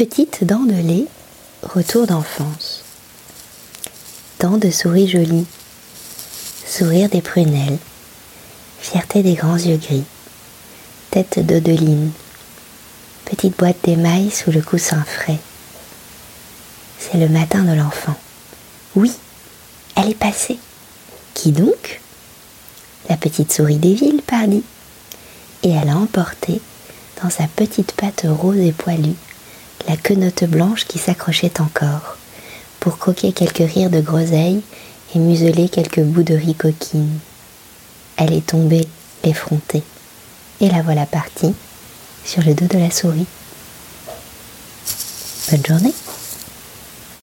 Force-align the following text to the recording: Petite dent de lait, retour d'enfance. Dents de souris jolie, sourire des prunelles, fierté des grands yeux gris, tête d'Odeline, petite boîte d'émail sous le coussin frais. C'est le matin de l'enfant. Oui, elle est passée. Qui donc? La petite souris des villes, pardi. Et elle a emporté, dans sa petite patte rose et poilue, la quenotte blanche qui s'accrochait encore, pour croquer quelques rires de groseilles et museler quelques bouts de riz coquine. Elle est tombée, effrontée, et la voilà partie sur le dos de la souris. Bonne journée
Petite 0.00 0.44
dent 0.44 0.64
de 0.64 0.72
lait, 0.72 1.04
retour 1.62 2.06
d'enfance. 2.06 2.84
Dents 4.38 4.56
de 4.56 4.70
souris 4.70 5.06
jolie, 5.06 5.44
sourire 6.66 7.10
des 7.10 7.20
prunelles, 7.20 7.76
fierté 8.80 9.22
des 9.22 9.34
grands 9.34 9.58
yeux 9.58 9.76
gris, 9.76 10.04
tête 11.10 11.44
d'Odeline, 11.44 12.12
petite 13.26 13.58
boîte 13.58 13.76
d'émail 13.84 14.30
sous 14.30 14.50
le 14.50 14.62
coussin 14.62 15.04
frais. 15.04 15.38
C'est 16.98 17.18
le 17.18 17.28
matin 17.28 17.64
de 17.64 17.74
l'enfant. 17.74 18.16
Oui, 18.96 19.12
elle 19.96 20.08
est 20.08 20.14
passée. 20.14 20.58
Qui 21.34 21.52
donc? 21.52 22.00
La 23.10 23.18
petite 23.18 23.52
souris 23.52 23.76
des 23.76 23.92
villes, 23.92 24.22
pardi. 24.26 24.62
Et 25.62 25.72
elle 25.72 25.90
a 25.90 25.96
emporté, 25.98 26.62
dans 27.22 27.28
sa 27.28 27.46
petite 27.48 27.92
patte 27.92 28.24
rose 28.26 28.56
et 28.56 28.72
poilue, 28.72 29.12
la 29.88 29.96
quenotte 29.96 30.44
blanche 30.44 30.86
qui 30.86 30.98
s'accrochait 30.98 31.60
encore, 31.60 32.16
pour 32.80 32.98
croquer 32.98 33.32
quelques 33.32 33.70
rires 33.72 33.90
de 33.90 34.00
groseilles 34.00 34.62
et 35.14 35.18
museler 35.18 35.68
quelques 35.68 36.02
bouts 36.02 36.22
de 36.22 36.34
riz 36.34 36.54
coquine. 36.54 37.18
Elle 38.16 38.32
est 38.32 38.46
tombée, 38.46 38.86
effrontée, 39.24 39.82
et 40.60 40.68
la 40.68 40.82
voilà 40.82 41.06
partie 41.06 41.54
sur 42.24 42.42
le 42.42 42.54
dos 42.54 42.66
de 42.66 42.78
la 42.78 42.90
souris. 42.90 43.26
Bonne 45.50 45.66
journée 45.66 45.94